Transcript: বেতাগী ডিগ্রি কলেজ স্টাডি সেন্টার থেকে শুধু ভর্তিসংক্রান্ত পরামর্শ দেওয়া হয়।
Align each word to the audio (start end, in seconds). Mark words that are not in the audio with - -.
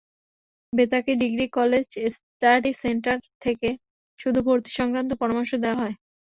বেতাগী 0.73 1.13
ডিগ্রি 1.21 1.45
কলেজ 1.51 1.85
স্টাডি 2.15 2.71
সেন্টার 2.81 3.15
থেকে 3.41 3.69
শুধু 4.19 4.39
ভর্তিসংক্রান্ত 4.47 5.11
পরামর্শ 5.21 5.51
দেওয়া 5.63 5.79
হয়। 5.81 5.95